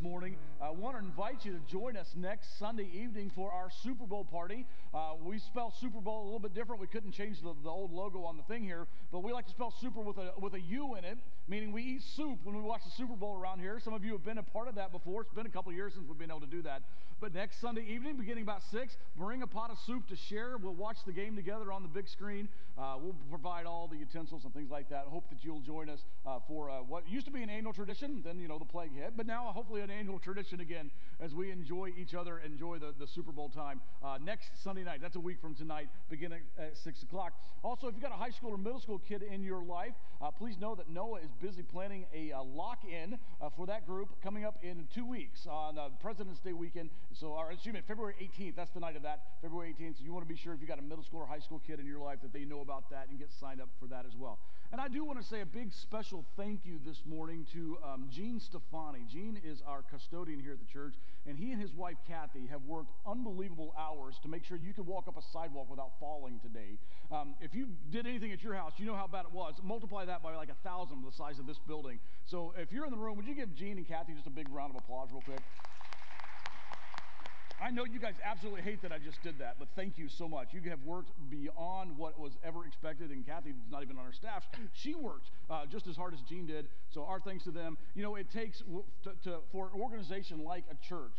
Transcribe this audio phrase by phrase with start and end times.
[0.00, 0.36] Morning.
[0.68, 4.26] I want to invite you to join us next Sunday evening for our Super Bowl
[4.26, 4.66] party.
[4.92, 6.78] Uh, we spell Super Bowl a little bit different.
[6.78, 9.50] We couldn't change the, the old logo on the thing here, but we like to
[9.50, 11.16] spell Super with a with a U in it,
[11.48, 13.80] meaning we eat soup when we watch the Super Bowl around here.
[13.82, 15.22] Some of you have been a part of that before.
[15.22, 16.82] It's been a couple years since we've been able to do that.
[17.20, 20.56] But next Sunday evening, beginning about six, bring a pot of soup to share.
[20.56, 22.48] We'll watch the game together on the big screen.
[22.78, 25.06] Uh, we'll provide all the utensils and things like that.
[25.06, 28.22] Hope that you'll join us uh, for uh, what used to be an annual tradition.
[28.24, 29.14] Then, you know, the plague hit.
[29.16, 33.06] But now, hopefully, an annual tradition again as we enjoy each other, enjoy the, the
[33.06, 33.80] Super Bowl time.
[34.02, 37.32] Uh, next Sunday night, that's a week from tonight, beginning at 6 o'clock.
[37.64, 40.30] Also, if you've got a high school or middle school kid in your life, uh,
[40.30, 43.18] please know that Noah is busy planning a uh, lock in
[43.56, 46.90] for that group coming up in two weeks on President's Day weekend.
[47.12, 48.54] So, or, excuse me, February 18th.
[48.54, 49.98] That's the night of that, February 18th.
[49.98, 51.60] So, you want to be sure if you've got a middle school or high school
[51.66, 54.06] kid in your life that they know about that and get signed up for that
[54.06, 54.38] as well.
[54.70, 58.08] And I do want to say a big special thank you this morning to um,
[58.10, 59.00] Gene Stefani.
[59.10, 60.94] Gene is our custodian here at the church,
[61.26, 64.86] and he and his wife Kathy have worked unbelievable hours to make sure you could
[64.86, 66.78] walk up a sidewalk without falling today.
[67.10, 69.54] Um, if you did anything at your house, you know how bad it was.
[69.62, 71.98] Multiply that by like a thousand the size of this building.
[72.24, 74.48] So if you're in the room, would you give Gene and Kathy just a big
[74.50, 75.40] round of applause, real quick?
[77.60, 80.28] I know you guys absolutely hate that I just did that, but thank you so
[80.28, 80.52] much.
[80.52, 84.44] You have worked beyond what was ever expected, and Kathy's not even on our staff.
[84.72, 87.76] She worked uh, just as hard as Gene did, so our thanks to them.
[87.94, 88.62] You know, it takes
[89.02, 91.16] to, to, for an organization like a church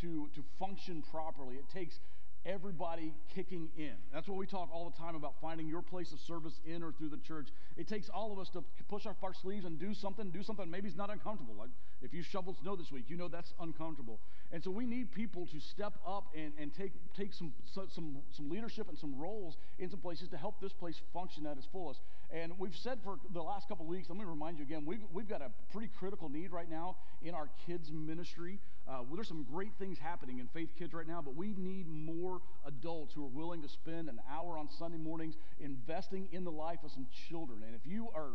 [0.00, 1.98] to, to function properly, it takes
[2.46, 3.94] everybody kicking in.
[4.12, 6.92] That's what we talk all the time about finding your place of service in or
[6.92, 7.48] through the church.
[7.76, 10.70] It takes all of us to push up our sleeves and do something, do something
[10.70, 11.54] maybe it's not uncomfortable.
[11.58, 11.70] Like
[12.02, 14.20] if you shoveled snow this week, you know that's uncomfortable.
[14.52, 18.48] And so we need people to step up and, and take, take some, some, some
[18.48, 22.00] leadership and some roles in some places to help this place function at its fullest.
[22.32, 25.28] And we've said for the last couple weeks, let me remind you again, we've, we've
[25.28, 28.58] got a pretty critical need right now in our kids' ministry.
[28.90, 31.86] Uh, well, there's some great things happening in Faith Kids right now, but we need
[31.86, 36.50] more adults who are willing to spend an hour on Sunday mornings investing in the
[36.50, 37.62] life of some children.
[37.64, 38.32] And if you are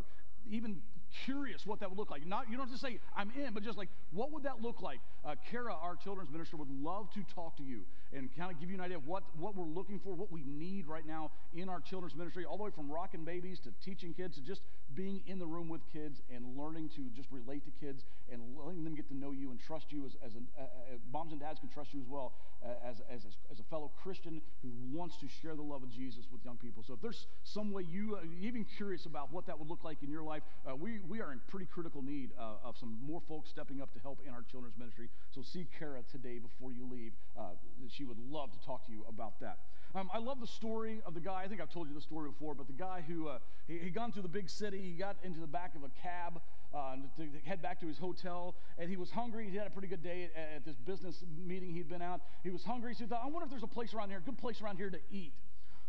[0.49, 0.81] even
[1.23, 2.25] curious what that would look like.
[2.25, 4.81] Not you don't have to say I'm in, but just like what would that look
[4.81, 4.99] like?
[5.23, 7.81] Uh, Kara, our children's minister, would love to talk to you
[8.13, 10.43] and kind of give you an idea of what what we're looking for, what we
[10.43, 14.13] need right now in our children's ministry, all the way from rocking babies to teaching
[14.13, 14.61] kids to just
[14.95, 18.83] being in the room with kids and learning to just relate to kids and letting
[18.83, 20.65] them get to know you and trust you as, as an, uh, uh,
[21.11, 22.33] moms and dads can trust you as well
[22.63, 26.25] uh, as, as, as a fellow Christian who wants to share the love of Jesus
[26.31, 26.83] with young people.
[26.85, 30.01] So if there's some way you uh, even curious about what that would look like
[30.01, 33.21] in your life, uh, we we are in pretty critical need uh, of some more
[33.27, 35.09] folks stepping up to help in our children's ministry.
[35.31, 37.13] So see Kara today before you leave.
[37.37, 37.49] Uh,
[37.89, 39.59] she would love to talk to you about that.
[39.95, 41.43] Um, I love the story of the guy.
[41.45, 43.89] I think I've told you the story before, but the guy who uh, he, he
[43.89, 44.84] gone through the big city.
[44.85, 46.41] He got into the back of a cab
[46.73, 49.49] uh, to head back to his hotel, and he was hungry.
[49.49, 52.21] He had a pretty good day at, at this business meeting he'd been out.
[52.43, 54.21] He was hungry, so he thought, "I wonder if there's a place around here, a
[54.21, 55.33] good place around here to eat."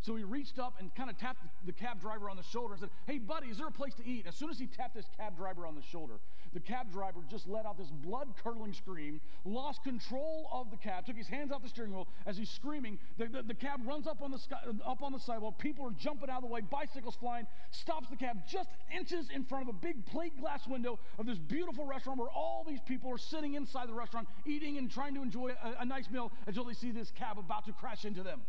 [0.02, 2.80] So he reached up and kind of tapped the cab driver on the shoulder and
[2.80, 4.26] said, Hey, buddy, is there a place to eat?
[4.26, 6.14] As soon as he tapped this cab driver on the shoulder,
[6.52, 11.06] the cab driver just let out this blood curdling scream, lost control of the cab,
[11.06, 12.98] took his hands off the steering wheel as he's screaming.
[13.18, 15.58] The, the, the cab runs up on the, sky, up on the sidewalk.
[15.58, 19.44] People are jumping out of the way, bicycles flying, stops the cab just inches in
[19.44, 23.10] front of a big plate glass window of this beautiful restaurant where all these people
[23.12, 26.64] are sitting inside the restaurant, eating and trying to enjoy a, a nice meal until
[26.64, 28.40] they see this cab about to crash into them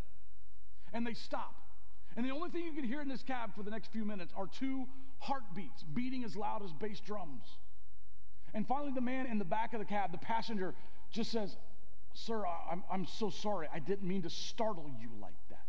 [0.94, 1.56] and they stop.
[2.16, 4.34] And the only thing you can hear in this cab for the next few minutes
[4.36, 4.88] are two
[5.20, 7.44] heartbeats beating as loud as bass drums.
[8.53, 10.73] And finally, the man in the back of the cab, the passenger,
[11.11, 11.58] just says,
[12.14, 13.67] Sir, I'm, I'm so sorry.
[13.72, 15.66] I didn't mean to startle you like that.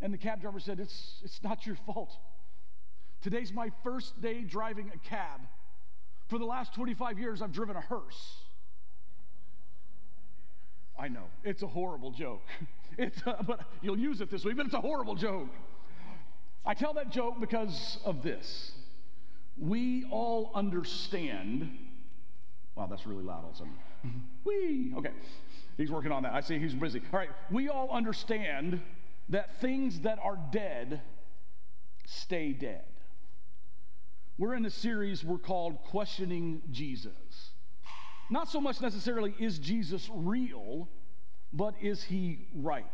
[0.00, 2.16] And the cab driver said, It's, it's not your fault.
[3.20, 5.40] Today's my first day driving a cab.
[6.28, 8.43] For the last 25 years, I've driven a hearse.
[10.98, 12.42] I know, it's a horrible joke.
[12.96, 15.48] It's, uh, but you'll use it this week, but it's a horrible joke.
[16.64, 18.70] I tell that joke because of this.
[19.58, 21.76] We all understand.
[22.76, 23.72] Wow, that's really loud a sudden.
[24.44, 24.92] Wee.
[24.96, 25.10] Okay.
[25.76, 26.34] He's working on that.
[26.34, 27.02] I see he's busy.
[27.12, 27.30] All right.
[27.50, 28.80] We all understand
[29.28, 31.00] that things that are dead
[32.06, 32.84] stay dead.
[34.38, 37.50] We're in a series we're called Questioning Jesus.
[38.30, 40.88] Not so much necessarily is Jesus real,
[41.52, 42.84] but is he right?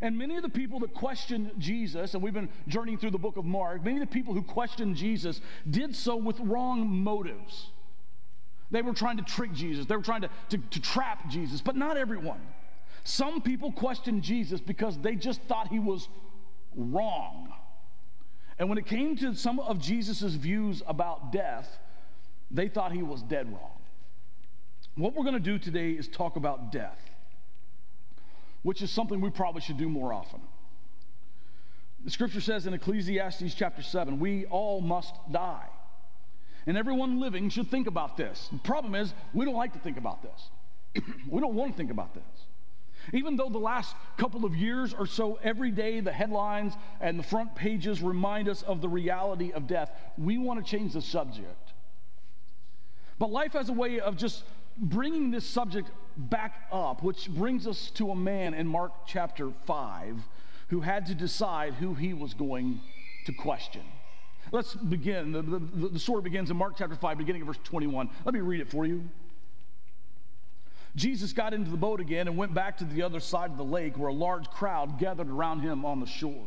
[0.00, 3.36] And many of the people that questioned Jesus, and we've been journeying through the book
[3.36, 7.70] of Mark, many of the people who questioned Jesus did so with wrong motives.
[8.70, 11.76] They were trying to trick Jesus, they were trying to, to, to trap Jesus, but
[11.76, 12.40] not everyone.
[13.04, 16.08] Some people questioned Jesus because they just thought he was
[16.74, 17.52] wrong.
[18.58, 21.78] And when it came to some of Jesus' views about death,
[22.50, 23.81] they thought he was dead wrong.
[24.94, 27.12] What we're going to do today is talk about death
[28.62, 30.40] which is something we probably should do more often.
[32.04, 35.68] The scripture says in Ecclesiastes chapter 7, we all must die.
[36.66, 38.48] And everyone living should think about this.
[38.52, 41.04] The problem is, we don't like to think about this.
[41.28, 42.22] we don't want to think about this.
[43.12, 47.24] Even though the last couple of years or so, every day the headlines and the
[47.24, 51.72] front pages remind us of the reality of death, we want to change the subject.
[53.18, 54.44] But life has a way of just
[54.76, 60.16] bringing this subject back up, which brings us to a man in Mark chapter 5
[60.68, 62.80] who had to decide who he was going
[63.26, 63.82] to question.
[64.50, 65.32] Let's begin.
[65.32, 68.10] The, the, the, story begins in Mark chapter 5, beginning of verse 21.
[68.24, 69.08] Let me read it for you.
[70.96, 73.64] Jesus got into the boat again and went back to the other side of the
[73.64, 76.46] lake where a large crowd gathered around him on the shore.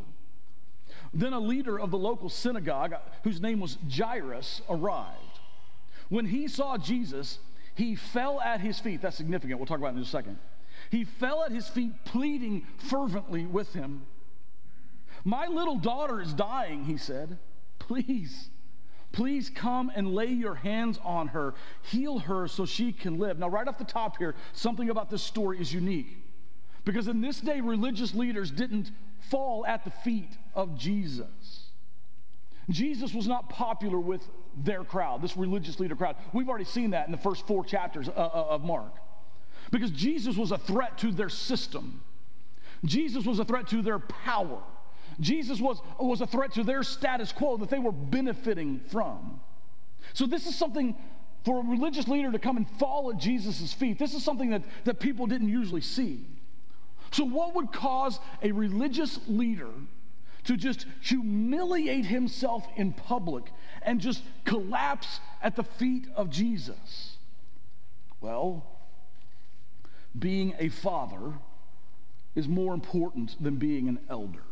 [1.12, 2.94] Then a leader of the local synagogue,
[3.24, 5.40] whose name was Jairus, arrived.
[6.08, 7.38] When he saw Jesus,
[7.76, 9.02] he fell at his feet.
[9.02, 9.60] That's significant.
[9.60, 10.38] We'll talk about it in a second.
[10.90, 14.06] He fell at his feet, pleading fervently with him.
[15.24, 17.38] My little daughter is dying, he said.
[17.78, 18.48] Please,
[19.12, 23.38] please come and lay your hands on her, heal her so she can live.
[23.38, 26.22] Now, right off the top here, something about this story is unique.
[26.84, 28.90] Because in this day, religious leaders didn't
[29.28, 31.65] fall at the feet of Jesus.
[32.70, 34.26] Jesus was not popular with
[34.56, 36.16] their crowd, this religious leader crowd.
[36.32, 38.94] We've already seen that in the first four chapters uh, uh, of Mark.
[39.70, 42.02] Because Jesus was a threat to their system,
[42.84, 44.62] Jesus was a threat to their power,
[45.20, 49.40] Jesus was, was a threat to their status quo that they were benefiting from.
[50.12, 50.94] So, this is something
[51.44, 53.98] for a religious leader to come and fall at Jesus' feet.
[53.98, 56.26] This is something that, that people didn't usually see.
[57.12, 59.70] So, what would cause a religious leader
[60.46, 63.44] to just humiliate himself in public
[63.82, 67.16] and just collapse at the feet of Jesus?
[68.20, 68.64] Well,
[70.18, 71.34] being a father
[72.34, 74.42] is more important than being an elder.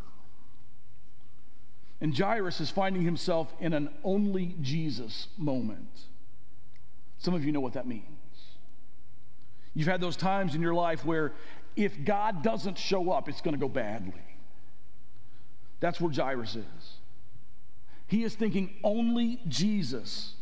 [2.00, 5.88] And Jairus is finding himself in an only Jesus moment.
[7.18, 8.04] Some of you know what that means.
[9.74, 11.32] You've had those times in your life where
[11.76, 14.33] if God doesn't show up, it's going to go badly.
[15.84, 16.96] That's where Jairus is.
[18.06, 20.32] He is thinking only Jesus.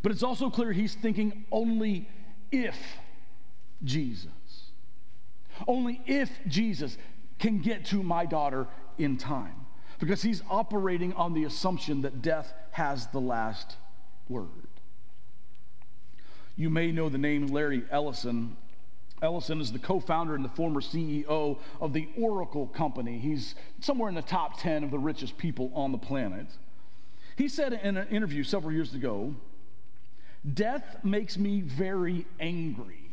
[0.00, 2.08] But it's also clear he's thinking only
[2.52, 2.78] if
[3.82, 4.30] Jesus.
[5.66, 6.98] Only if Jesus
[7.40, 9.66] can get to my daughter in time.
[9.98, 13.78] Because he's operating on the assumption that death has the last
[14.28, 14.68] word.
[16.54, 18.56] You may know the name Larry Ellison
[19.22, 23.18] Ellison is the co founder and the former CEO of the Oracle Company.
[23.18, 26.46] He's somewhere in the top 10 of the richest people on the planet.
[27.36, 29.34] He said in an interview several years ago
[30.54, 33.10] Death makes me very angry.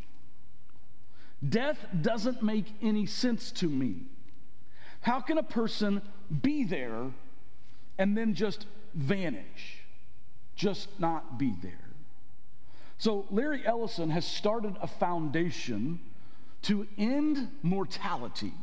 [1.47, 4.03] Death doesn't make any sense to me.
[5.01, 6.01] How can a person
[6.41, 7.11] be there
[7.97, 9.79] and then just vanish?
[10.55, 11.82] Just not be there.
[13.03, 15.99] So, Larry Ellison has started a foundation
[16.61, 18.53] to end mortality.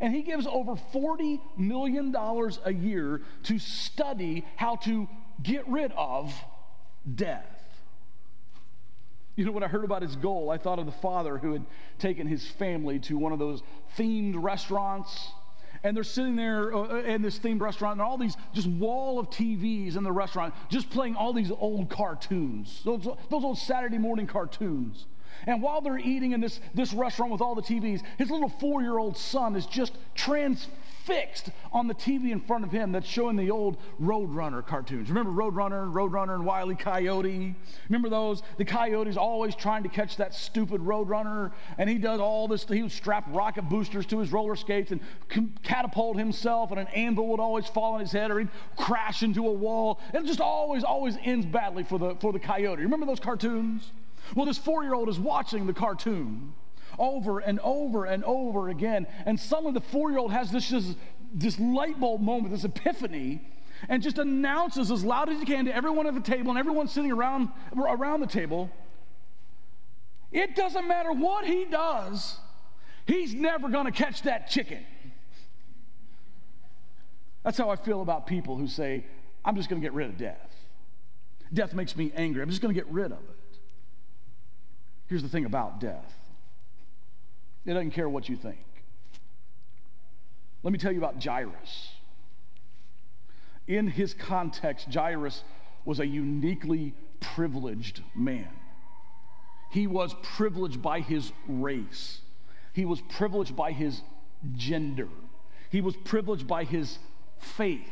[0.00, 5.08] And he gives over $40 million a year to study how to
[5.40, 6.34] get rid of
[7.14, 7.46] death.
[9.36, 11.66] You know, when I heard about his goal, I thought of the father who had
[12.00, 13.62] taken his family to one of those
[13.96, 15.30] themed restaurants
[15.84, 19.28] and they're sitting there uh, in this themed restaurant, and all these just wall of
[19.28, 24.26] TVs in the restaurant, just playing all these old cartoons, those, those old Saturday morning
[24.26, 25.06] cartoons.
[25.46, 28.80] And while they're eating in this, this restaurant with all the TVs, his little four
[28.80, 33.06] year old son is just transformed fixed on the TV in front of him that's
[33.06, 35.08] showing the old Roadrunner cartoons.
[35.08, 36.74] Remember Roadrunner, Roadrunner and Wile E.
[36.74, 37.54] Coyote?
[37.88, 38.42] Remember those?
[38.56, 42.64] The coyote's always trying to catch that stupid Roadrunner, and he does all this.
[42.64, 45.00] He would strap rocket boosters to his roller skates and
[45.62, 49.46] catapult himself, and an anvil would always fall on his head, or he'd crash into
[49.46, 50.00] a wall.
[50.12, 52.82] It just always, always ends badly for the, for the coyote.
[52.82, 53.92] Remember those cartoons?
[54.34, 56.54] Well, this four year old is watching the cartoon
[56.98, 59.06] over and over and over again.
[59.26, 60.94] And suddenly the four year old has this, this,
[61.32, 63.40] this light bulb moment, this epiphany,
[63.88, 66.88] and just announces as loud as he can to everyone at the table and everyone
[66.88, 68.70] sitting around, around the table
[70.34, 72.36] it doesn't matter what he does,
[73.06, 74.84] he's never going to catch that chicken.
[77.44, 79.06] That's how I feel about people who say,
[79.44, 80.56] I'm just going to get rid of death.
[81.52, 82.42] Death makes me angry.
[82.42, 83.58] I'm just going to get rid of it.
[85.06, 86.12] Here's the thing about death
[87.66, 88.58] it doesn't care what you think.
[90.62, 91.92] Let me tell you about Jairus.
[93.66, 95.42] In his context, Jairus
[95.84, 98.48] was a uniquely privileged man.
[99.70, 102.20] He was privileged by his race,
[102.72, 104.02] he was privileged by his
[104.56, 105.08] gender,
[105.70, 106.98] he was privileged by his
[107.38, 107.90] faith.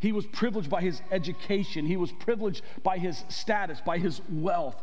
[0.00, 1.84] He was privileged by his education.
[1.84, 4.80] He was privileged by his status, by his wealth.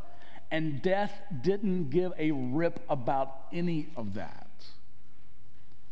[0.51, 1.11] And death
[1.41, 4.45] didn't give a rip about any of that.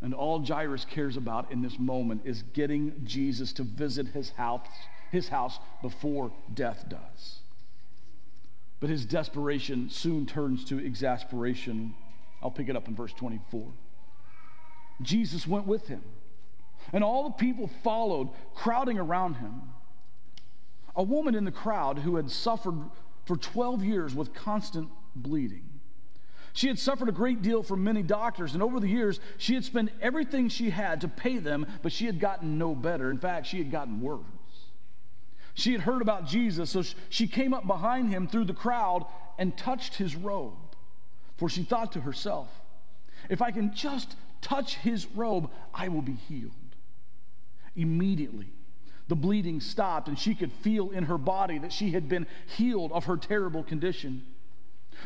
[0.01, 4.67] And all Jairus cares about in this moment is getting Jesus to visit his house,
[5.11, 7.39] his house before death does.
[8.81, 11.95] But his desperation soon turns to exasperation.
[12.41, 13.71] I'll pick it up in verse 24.
[15.01, 16.03] Jesus went with him,
[16.91, 19.61] and all the people followed, crowding around him.
[20.97, 22.77] A woman in the crowd who had suffered
[23.25, 25.73] for 12 years with constant bleeding
[26.53, 29.65] she had suffered a great deal from many doctors, and over the years, she had
[29.65, 33.09] spent everything she had to pay them, but she had gotten no better.
[33.09, 34.21] In fact, she had gotten worse.
[35.55, 39.05] She had heard about Jesus, so she came up behind him through the crowd
[39.39, 40.53] and touched his robe.
[41.37, 42.47] For she thought to herself,
[43.29, 46.51] if I can just touch his robe, I will be healed.
[47.75, 48.51] Immediately,
[49.07, 52.91] the bleeding stopped, and she could feel in her body that she had been healed
[52.91, 54.25] of her terrible condition.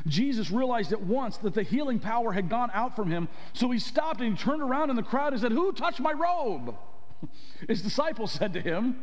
[0.06, 3.80] Jesus realized at once that the healing power had gone out from him, so he
[3.80, 6.76] stopped and he turned around in the crowd and said, Who touched my robe?
[7.68, 8.98] His disciples said to him,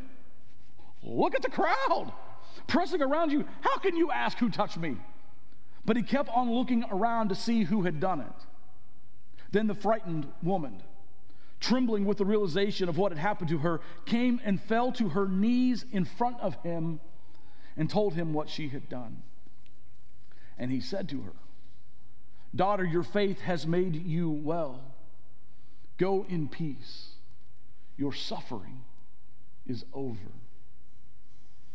[1.03, 2.13] Look at the crowd
[2.67, 3.45] pressing around you.
[3.61, 4.97] How can you ask who touched me?
[5.85, 8.47] But he kept on looking around to see who had done it.
[9.53, 10.83] Then the frightened woman,
[11.65, 15.27] trembling with the realization of what had happened to her, came and fell to her
[15.27, 17.01] knees in front of him
[17.77, 19.23] and told him what she had done.
[20.59, 21.33] And he said to her,
[22.55, 24.81] Daughter, your faith has made you well.
[25.97, 27.15] Go in peace.
[27.97, 28.83] Your suffering
[29.67, 30.33] is over.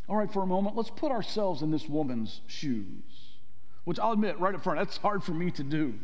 [0.08, 3.38] All right, for a moment, let's put ourselves in this woman's shoes,
[3.84, 5.96] which I'll admit right up front, that's hard for me to do.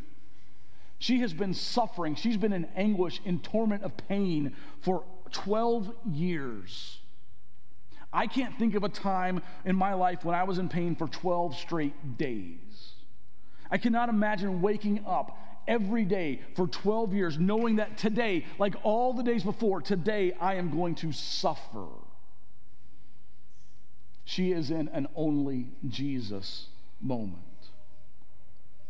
[0.98, 7.00] She has been suffering, she's been in anguish, in torment of pain for 12 years.
[8.14, 11.08] I can't think of a time in my life when I was in pain for
[11.08, 12.94] 12 straight days.
[13.70, 15.38] I cannot imagine waking up
[15.68, 20.56] every day for 12 years knowing that today, like all the days before, today I
[20.56, 21.88] am going to suffer.
[24.24, 26.68] She is in an only Jesus
[27.02, 27.44] moment.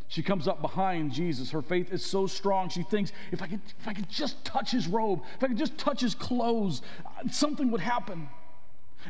[0.07, 1.51] She comes up behind Jesus.
[1.51, 2.69] Her faith is so strong.
[2.69, 5.57] She thinks, if I could, if I could just touch his robe, if I could
[5.57, 6.81] just touch his clothes,
[7.31, 8.29] something would happen.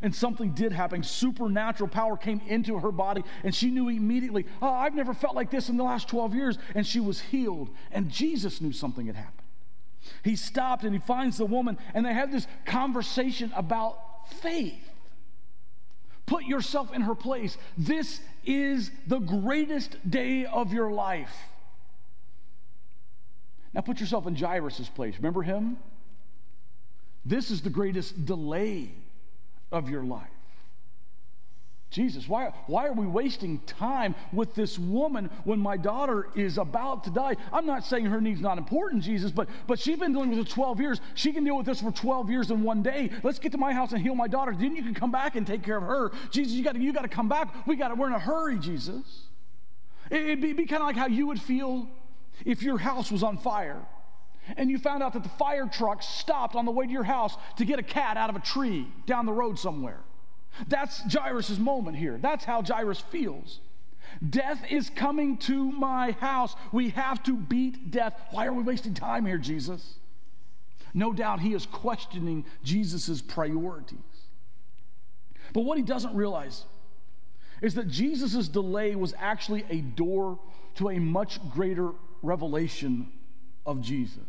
[0.01, 1.03] And something did happen.
[1.03, 5.51] Supernatural power came into her body, and she knew immediately, Oh, I've never felt like
[5.51, 6.57] this in the last 12 years.
[6.73, 7.69] And she was healed.
[7.91, 9.47] And Jesus knew something had happened.
[10.23, 14.89] He stopped and he finds the woman, and they have this conversation about faith.
[16.25, 17.57] Put yourself in her place.
[17.77, 21.35] This is the greatest day of your life.
[23.73, 25.15] Now put yourself in Jairus' place.
[25.17, 25.77] Remember him?
[27.25, 28.91] This is the greatest delay
[29.71, 30.29] of your life.
[31.95, 37.05] Jesus, why, why are we wasting time with this woman when my daughter is about
[37.05, 37.37] to die?
[37.53, 40.49] I'm not saying her need's not important, Jesus, but, but she's been dealing with it
[40.49, 40.99] 12 years.
[41.13, 43.11] She can deal with this for 12 years in one day.
[43.23, 44.53] Let's get to my house and heal my daughter.
[44.53, 46.11] Then you can come back and take care of her.
[46.31, 47.65] Jesus, you got you to come back.
[47.65, 49.27] We got we're in a hurry, Jesus.
[50.11, 51.87] It, would be, be kind of like how you would feel
[52.43, 53.81] if your house was on fire
[54.57, 57.37] and you found out that the fire truck stopped on the way to your house
[57.55, 60.01] to get a cat out of a tree down the road somewhere.
[60.67, 62.17] That's Jairus' moment here.
[62.21, 63.59] That's how Jairus feels.
[64.27, 66.55] Death is coming to my house.
[66.71, 68.13] We have to beat death.
[68.31, 69.95] Why are we wasting time here, Jesus?
[70.93, 73.99] No doubt he is questioning Jesus' priorities.
[75.53, 76.63] But what he doesn't realize
[77.61, 80.39] is that Jesus' delay was actually a door
[80.75, 83.11] to a much greater revelation
[83.65, 84.19] of Jesus.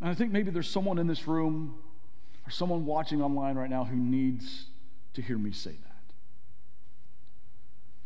[0.00, 1.76] And I think maybe there's someone in this room
[2.46, 4.66] or someone watching online right now who needs
[5.14, 6.14] to hear me say that.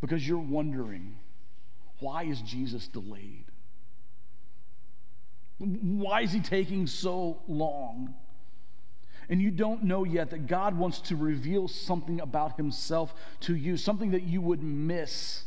[0.00, 1.16] Because you're wondering,
[2.00, 3.46] why is Jesus delayed?
[5.58, 8.14] Why is he taking so long?
[9.28, 13.76] And you don't know yet that God wants to reveal something about himself to you,
[13.76, 15.44] something that you would miss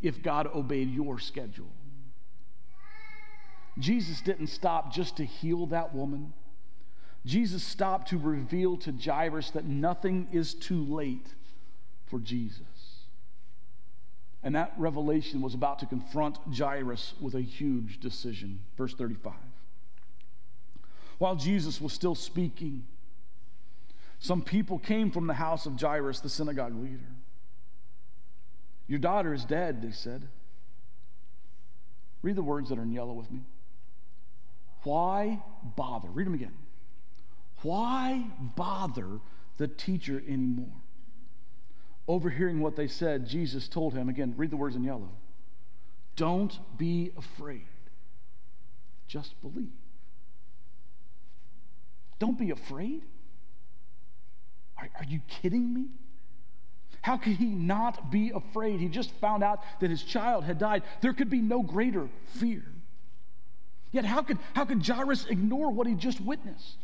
[0.00, 1.72] if God obeyed your schedule.
[3.78, 6.32] Jesus didn't stop just to heal that woman.
[7.28, 11.26] Jesus stopped to reveal to Jairus that nothing is too late
[12.06, 12.62] for Jesus.
[14.42, 18.60] And that revelation was about to confront Jairus with a huge decision.
[18.78, 19.34] Verse 35.
[21.18, 22.86] While Jesus was still speaking,
[24.18, 27.12] some people came from the house of Jairus, the synagogue leader.
[28.86, 30.28] Your daughter is dead, they said.
[32.22, 33.42] Read the words that are in yellow with me.
[34.84, 35.42] Why
[35.76, 36.08] bother?
[36.08, 36.54] Read them again.
[37.62, 39.20] Why bother
[39.56, 40.82] the teacher anymore?
[42.06, 45.10] Overhearing what they said, Jesus told him, again, read the words in yellow
[46.16, 47.68] don't be afraid,
[49.06, 49.70] just believe.
[52.18, 53.02] Don't be afraid.
[54.76, 55.86] Are, are you kidding me?
[57.02, 58.80] How could he not be afraid?
[58.80, 60.82] He just found out that his child had died.
[61.00, 62.64] There could be no greater fear.
[63.92, 66.76] Yet, how could, how could Jairus ignore what he just witnessed?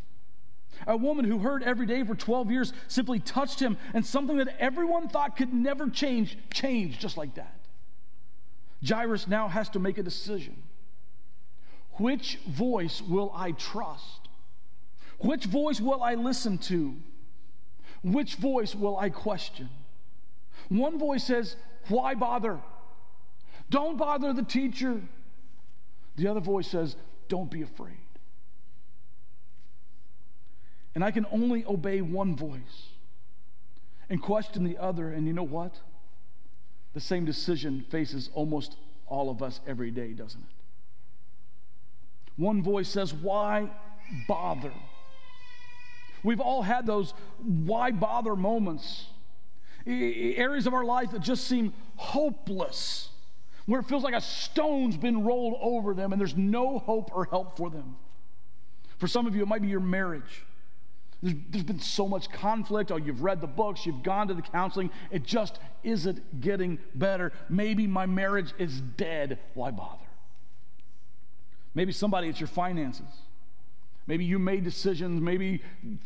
[0.86, 4.56] A woman who heard every day for 12 years simply touched him, and something that
[4.58, 7.54] everyone thought could never change changed just like that.
[8.86, 10.62] Jairus now has to make a decision.
[11.92, 14.28] Which voice will I trust?
[15.18, 16.96] Which voice will I listen to?
[18.02, 19.70] Which voice will I question?
[20.68, 21.56] One voice says,
[21.88, 22.60] Why bother?
[23.70, 25.00] Don't bother the teacher.
[26.16, 26.96] The other voice says,
[27.28, 27.96] Don't be afraid.
[30.94, 32.90] And I can only obey one voice
[34.08, 35.10] and question the other.
[35.10, 35.80] And you know what?
[36.92, 40.46] The same decision faces almost all of us every day, doesn't it?
[42.36, 43.70] One voice says, Why
[44.28, 44.72] bother?
[46.22, 49.06] We've all had those why bother moments,
[49.86, 53.10] areas of our life that just seem hopeless
[53.66, 57.24] where it feels like a stone's been rolled over them and there's no hope or
[57.26, 57.96] help for them.
[58.98, 60.44] For some of you, it might be your marriage.
[61.24, 62.92] There's, there's been so much conflict.
[62.92, 64.90] Oh, you've read the books, you've gone to the counseling.
[65.10, 67.32] It just isn't getting better.
[67.48, 69.38] Maybe my marriage is dead.
[69.54, 70.04] Why bother?
[71.74, 73.08] Maybe somebody, it's your finances.
[74.06, 75.62] Maybe you made decisions, maybe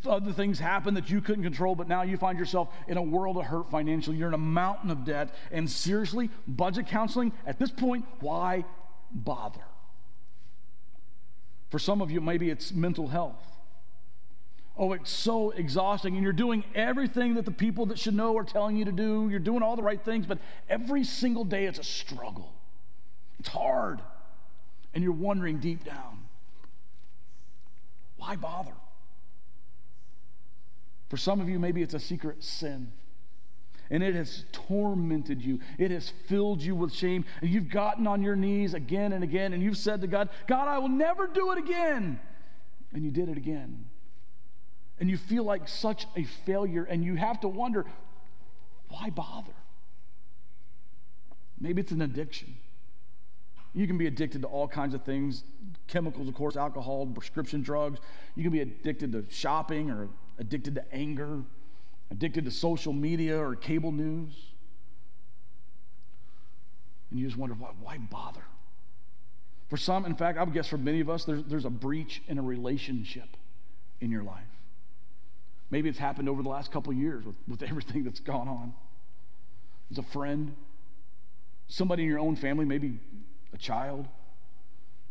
[0.06, 3.38] other things happened that you couldn't control, but now you find yourself in a world
[3.38, 4.16] of hurt financially.
[4.16, 5.34] You're in a mountain of debt.
[5.50, 8.64] And seriously, budget counseling, at this point, why
[9.10, 9.62] bother?
[11.70, 13.57] For some of you, maybe it's mental health.
[14.78, 18.44] Oh, it's so exhausting, and you're doing everything that the people that should know are
[18.44, 19.28] telling you to do.
[19.28, 20.38] You're doing all the right things, but
[20.68, 22.54] every single day it's a struggle.
[23.40, 24.00] It's hard.
[24.94, 26.26] And you're wondering deep down,
[28.16, 28.74] why bother?
[31.08, 32.92] For some of you, maybe it's a secret sin.
[33.90, 35.60] And it has tormented you.
[35.78, 37.24] It has filled you with shame.
[37.40, 39.54] And you've gotten on your knees again and again.
[39.54, 42.20] And you've said to God, God, I will never do it again.
[42.92, 43.86] And you did it again.
[45.00, 46.84] And you feel like such a failure.
[46.84, 47.84] And you have to wonder,
[48.88, 49.52] why bother?
[51.60, 52.56] Maybe it's an addiction.
[53.74, 55.44] You can be addicted to all kinds of things
[55.86, 58.00] chemicals, of course, alcohol, prescription drugs.
[58.34, 60.08] You can be addicted to shopping or
[60.38, 61.42] addicted to anger,
[62.10, 64.32] addicted to social media or cable news.
[67.10, 68.42] And you just wonder, why, why bother?
[69.68, 72.22] For some, in fact, I would guess for many of us, there's, there's a breach
[72.26, 73.28] in a relationship
[74.00, 74.42] in your life.
[75.70, 78.74] Maybe it's happened over the last couple years with, with everything that's gone on.
[79.90, 80.54] There's a friend,
[81.68, 82.98] somebody in your own family, maybe
[83.52, 84.06] a child,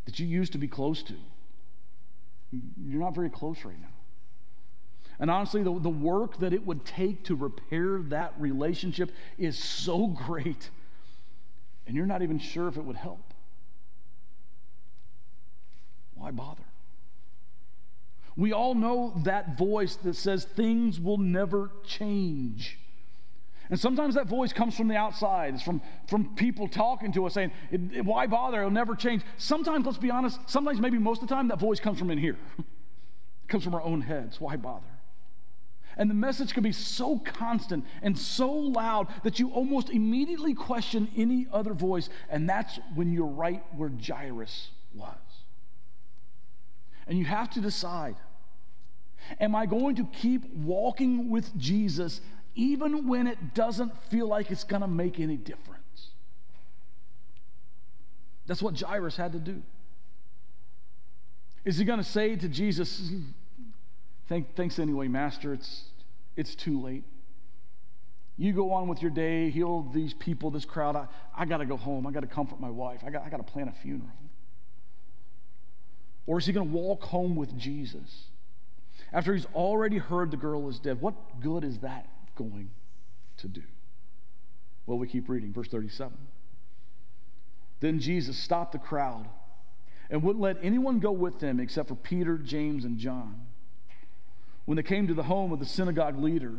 [0.06, 1.14] that you used to be close to.
[2.52, 3.88] You're not very close right now.
[5.20, 10.08] And honestly, the, the work that it would take to repair that relationship is so
[10.28, 10.70] great,
[11.86, 13.34] and you're not even sure if it would help.
[16.14, 16.64] Why bother?
[18.38, 22.78] We all know that voice that says things will never change.
[23.70, 25.56] And sometimes that voice comes from the outside.
[25.56, 27.52] It's from, from people talking to us saying,
[28.04, 28.60] Why bother?
[28.60, 29.24] It'll never change.
[29.38, 32.18] Sometimes, let's be honest, sometimes, maybe most of the time, that voice comes from in
[32.20, 32.38] here.
[32.60, 32.66] it
[33.50, 34.40] comes from our own heads.
[34.40, 34.86] Why bother?
[35.98, 41.10] And the message can be so constant and so loud that you almost immediately question
[41.18, 42.08] any other voice.
[42.30, 45.16] And that's when you're right where Jairus was.
[47.08, 48.16] And you have to decide
[49.40, 52.22] Am I going to keep walking with Jesus
[52.58, 56.10] even when it doesn't feel like it's going to make any difference.
[58.48, 59.62] That's what Jairus had to do.
[61.64, 63.12] Is he going to say to Jesus,
[64.28, 65.84] Thank, Thanks anyway, Master, it's,
[66.36, 67.04] it's too late?
[68.38, 70.96] You go on with your day, heal these people, this crowd.
[70.96, 72.08] I, I got to go home.
[72.08, 73.04] I got to comfort my wife.
[73.06, 74.10] I got, I to plan a funeral.
[76.26, 78.26] Or is he going to walk home with Jesus?
[79.14, 82.70] After he's already heard the girl is dead, what good is that going
[83.38, 83.64] to do?
[84.86, 86.18] Well, we keep reading, verse 37.
[87.80, 89.28] Then Jesus stopped the crowd
[90.10, 93.48] and wouldn't let anyone go with them except for Peter, James, and John.
[94.66, 96.56] When they came to the home of the synagogue leader,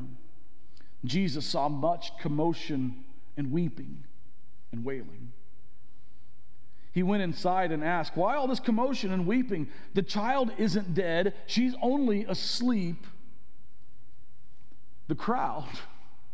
[1.05, 3.05] Jesus saw much commotion
[3.37, 4.05] and weeping
[4.73, 5.33] and wailing.
[6.93, 9.69] He went inside and asked, Why all this commotion and weeping?
[9.95, 13.07] The child isn't dead, she's only asleep.
[15.09, 15.67] The crowd,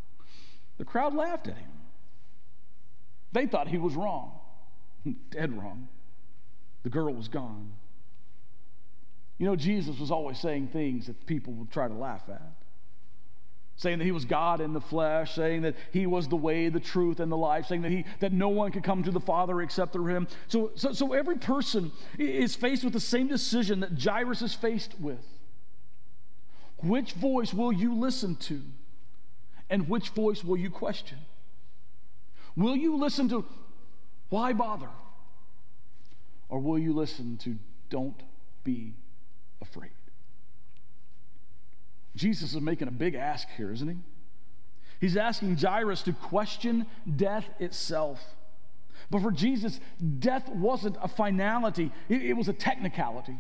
[0.79, 1.71] the crowd laughed at him.
[3.33, 4.38] They thought he was wrong,
[5.31, 5.88] dead wrong.
[6.83, 7.73] The girl was gone.
[9.38, 12.53] You know, Jesus was always saying things that people would try to laugh at.
[13.77, 16.79] Saying that he was God in the flesh, saying that he was the way, the
[16.79, 19.61] truth, and the life, saying that he that no one could come to the Father
[19.63, 20.29] except through him.
[20.47, 25.01] So, so, so every person is faced with the same decision that Jairus is faced
[25.01, 25.27] with.
[26.79, 28.63] Which voice will you listen to?
[29.71, 31.19] And which voice will you question?
[32.57, 33.45] Will you listen to
[34.29, 34.91] why bother?
[36.49, 37.57] Or will you listen to
[37.89, 38.23] don't
[38.63, 38.95] be
[39.61, 39.91] afraid?
[42.16, 43.96] Jesus is making a big ask here, isn't he?
[45.00, 48.22] He's asking Jairus to question death itself.
[49.11, 49.81] But for Jesus,
[50.18, 53.37] death wasn't a finality, it, it, was a technicality.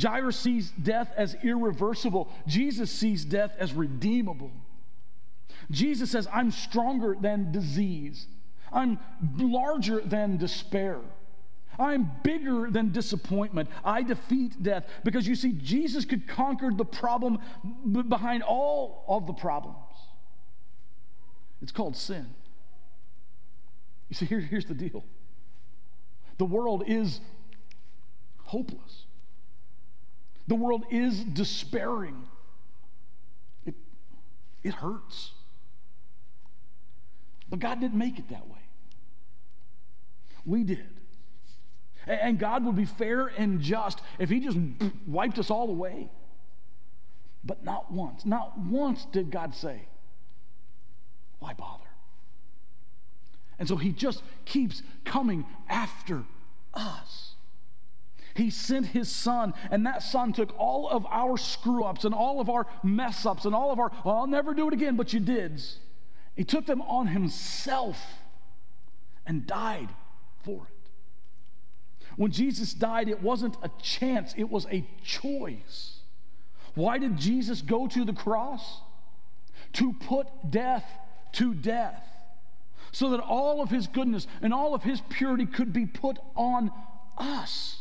[0.00, 4.52] Jairus sees death as irreversible, Jesus sees death as redeemable.
[5.70, 8.26] Jesus says, I'm stronger than disease,
[8.72, 8.98] I'm
[9.36, 10.98] larger than despair.
[11.78, 13.68] I'm bigger than disappointment.
[13.84, 14.86] I defeat death.
[15.04, 17.38] Because you see, Jesus could conquer the problem
[17.90, 19.76] b- behind all of the problems.
[21.62, 22.26] It's called sin.
[24.08, 25.04] You see, here, here's the deal
[26.36, 27.20] the world is
[28.44, 29.06] hopeless,
[30.46, 32.24] the world is despairing.
[33.64, 33.74] It,
[34.62, 35.32] it hurts.
[37.48, 38.58] But God didn't make it that way.
[40.44, 40.93] We did.
[42.06, 44.58] And God would be fair and just if He just
[45.06, 46.10] wiped us all away.
[47.44, 49.82] But not once, not once did God say,
[51.38, 51.84] Why bother?
[53.58, 56.24] And so He just keeps coming after
[56.72, 57.34] us.
[58.34, 62.40] He sent his son, and that son took all of our screw ups and all
[62.40, 65.12] of our mess ups and all of our, well, I'll never do it again, but
[65.12, 65.62] you did.
[66.34, 68.04] He took them on himself
[69.24, 69.88] and died
[70.42, 70.73] for it.
[72.16, 75.98] When Jesus died, it wasn't a chance, it was a choice.
[76.74, 78.80] Why did Jesus go to the cross?
[79.74, 80.84] To put death
[81.32, 82.04] to death,
[82.92, 86.70] so that all of his goodness and all of his purity could be put on
[87.18, 87.80] us.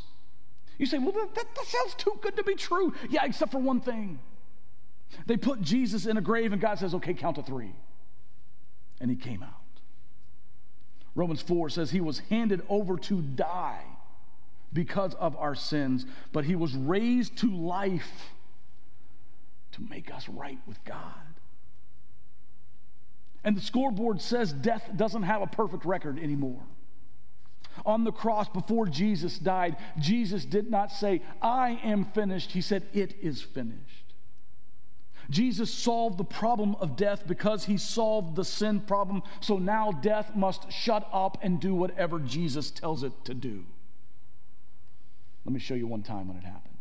[0.80, 2.96] You say, well, that, that, sounds too good to be true.
[3.10, 4.19] Yeah, except for one thing.
[5.28, 7.74] They put Jesus in a grave, and God says, okay, count to three.
[9.00, 9.50] And he came out.
[11.13, 13.84] Romans 4 says he was handed over to die
[14.74, 18.32] because of our sins, but he was raised to life
[19.74, 21.00] to make us right with God.
[23.44, 26.62] And the scoreboard says death doesn't have a perfect record anymore.
[27.86, 32.52] On the cross, before Jesus died, Jesus did not say, I am finished.
[32.52, 34.14] He said, It is finished.
[35.30, 39.24] Jesus solved the problem of death because he solved the sin problem.
[39.40, 43.66] So now death must shut up and do whatever Jesus tells it to do.
[45.45, 46.77] Let me show you one time when it happened.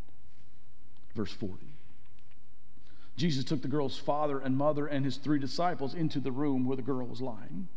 [1.14, 1.66] Verse 40.
[3.16, 6.76] Jesus took the girl's father and mother and his three disciples into the room where
[6.76, 7.68] the girl was lying.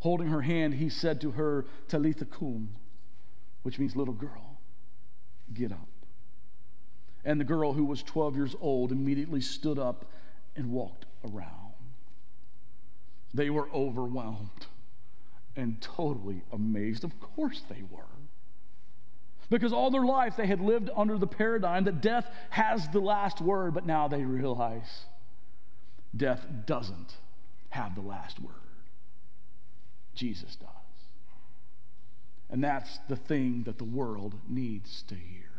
[0.00, 2.70] Holding her hand, he said to her, Talitha cum,
[3.62, 4.58] which means little girl,
[5.52, 5.88] get up.
[7.24, 10.06] And the girl, who was 12 years old, immediately stood up
[10.56, 11.74] and walked around.
[13.34, 14.66] They were overwhelmed
[15.54, 17.04] and totally amazed.
[17.04, 18.04] Of course they were.
[19.50, 23.40] Because all their life they had lived under the paradigm that death has the last
[23.40, 25.04] word, but now they realize
[26.16, 27.16] death doesn't
[27.70, 28.54] have the last word.
[30.14, 30.68] Jesus does.
[32.48, 35.50] And that's the thing that the world needs to hear.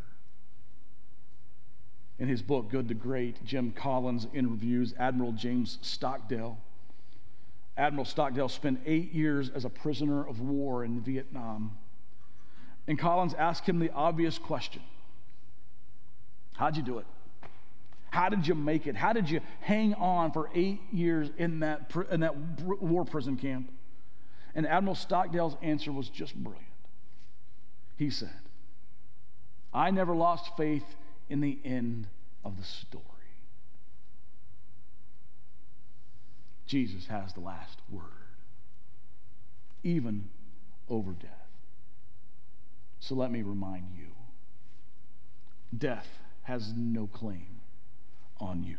[2.19, 6.59] In his book, Good to Great, Jim Collins interviews Admiral James Stockdale.
[7.77, 11.77] Admiral Stockdale spent eight years as a prisoner of war in Vietnam.
[12.87, 14.81] And Collins asked him the obvious question
[16.53, 17.05] How'd you do it?
[18.11, 18.95] How did you make it?
[18.95, 22.35] How did you hang on for eight years in that, in that
[22.81, 23.71] war prison camp?
[24.53, 26.65] And Admiral Stockdale's answer was just brilliant.
[27.97, 28.33] He said,
[29.73, 30.83] I never lost faith
[31.29, 32.07] in the end
[32.43, 33.05] of the story.
[36.65, 38.03] Jesus has the last word,
[39.83, 40.29] even
[40.89, 41.40] over death.
[43.01, 44.05] So let me remind you
[45.77, 46.07] death
[46.43, 47.59] has no claim
[48.39, 48.77] on you.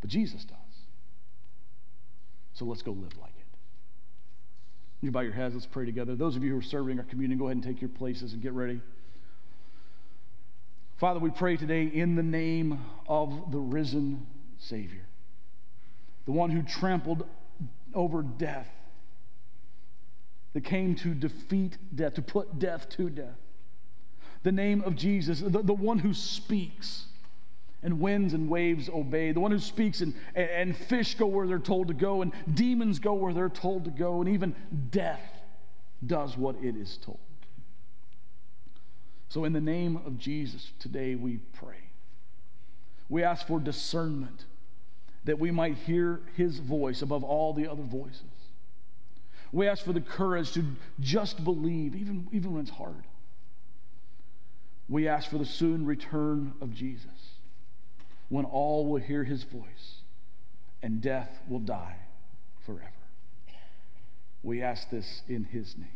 [0.00, 0.56] But Jesus does.
[2.52, 3.46] So let's go live like it.
[5.00, 6.14] You bow your heads, let's pray together.
[6.14, 8.42] Those of you who are serving our communion, go ahead and take your places and
[8.42, 8.80] get ready.
[10.98, 14.26] Father, we pray today in the name of the risen
[14.58, 15.06] Savior,
[16.26, 17.26] the one who trampled
[17.94, 18.68] over death,
[20.52, 23.38] that came to defeat death, to put death to death.
[24.42, 27.06] The name of Jesus, the, the one who speaks
[27.82, 29.32] and winds and waves obey.
[29.32, 32.98] The one who speaks and, and fish go where they're told to go, and demons
[32.98, 34.54] go where they're told to go, and even
[34.90, 35.22] death
[36.04, 37.18] does what it is told.
[39.28, 41.76] So, in the name of Jesus, today we pray.
[43.08, 44.44] We ask for discernment
[45.24, 48.22] that we might hear his voice above all the other voices.
[49.52, 50.64] We ask for the courage to
[51.00, 53.04] just believe, even, even when it's hard.
[54.88, 57.06] We ask for the soon return of Jesus
[58.28, 60.02] when all will hear his voice
[60.82, 61.96] and death will die
[62.64, 62.92] forever.
[64.42, 65.88] We ask this in his name.